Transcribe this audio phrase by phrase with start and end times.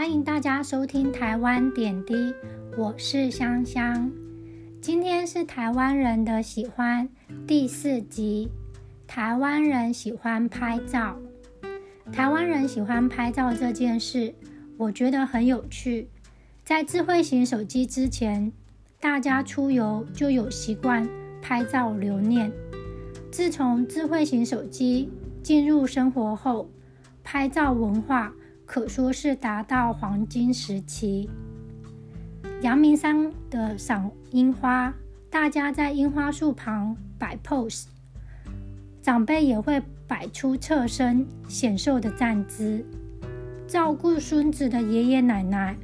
[0.00, 2.34] 欢迎大家收听台湾点滴，
[2.74, 4.10] 我是香香。
[4.80, 7.06] 今天是台湾人的喜欢
[7.46, 8.48] 第四集。
[9.06, 11.18] 台湾人喜欢拍照，
[12.10, 14.34] 台湾人喜欢拍照这件事，
[14.78, 16.08] 我觉得很有趣。
[16.64, 18.50] 在智慧型手机之前，
[19.00, 21.06] 大家出游就有习惯
[21.42, 22.50] 拍照留念。
[23.30, 25.10] 自从智慧型手机
[25.42, 26.70] 进入生活后，
[27.22, 28.32] 拍照文化
[28.72, 31.28] 可说是达到黄金时期。
[32.62, 34.94] 阳明山的赏樱花，
[35.28, 37.86] 大家在樱花树旁摆 pose，
[39.02, 42.86] 长辈也会摆出侧身显瘦的站姿。
[43.66, 45.76] 照顾孙子的爷爷奶奶。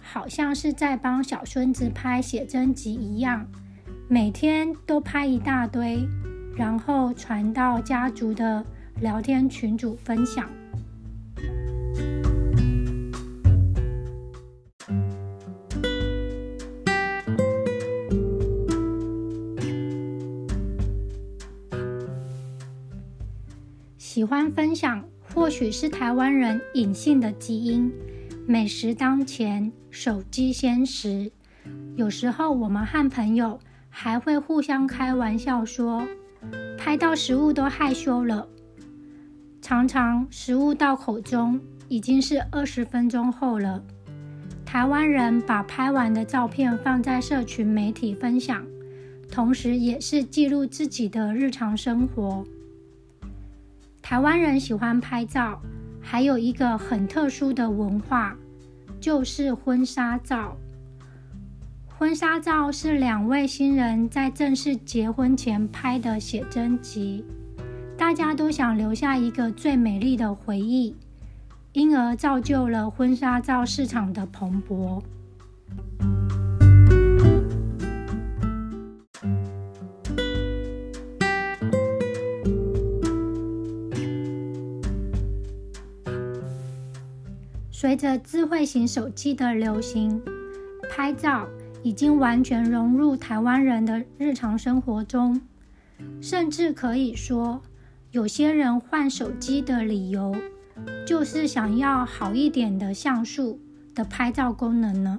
[0.00, 3.46] 好像是在帮小孙子拍写真集一样，
[4.08, 6.08] 每天都拍一大堆，
[6.56, 8.64] 然后传到家族的
[8.98, 10.48] 聊天群组分享。
[24.12, 27.92] 喜欢分享，或许是台湾人隐性的基因。
[28.44, 31.30] 美食当前，手机先食。
[31.94, 36.04] 有时候我们和朋友还会互相开玩笑说，
[36.76, 38.48] 拍到食物都害羞了。
[39.62, 43.80] 常常食物到口中已经是二十分钟后了。
[44.66, 48.66] 台湾人把拍完的照片放在社群媒体分享，
[49.30, 52.44] 同时也是记录自己的日常生活。
[54.10, 55.62] 台湾人喜欢拍照。
[56.02, 58.34] 还有一个很特殊的文化，
[59.00, 60.56] 就是婚纱照。
[61.86, 67.24] 婚纱照是两位新人在正式结婚前拍的写真集，
[67.96, 70.96] 大家都想留下一个最美丽的回忆，
[71.72, 75.00] 因而造就了婚纱照市场的蓬勃。
[87.80, 90.20] 随着智慧型手机的流行，
[90.90, 91.48] 拍照
[91.82, 95.40] 已经完全融入台湾人的日常生活中，
[96.20, 97.62] 甚至可以说，
[98.10, 100.36] 有些人换手机的理由
[101.06, 103.58] 就是想要好一点的像素
[103.94, 105.18] 的拍照功能呢。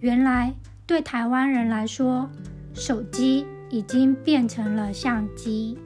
[0.00, 2.28] 原来，对台湾人来说，
[2.74, 5.78] 手机已经变成了相机。